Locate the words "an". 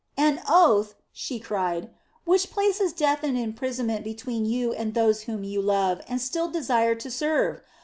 0.17-0.41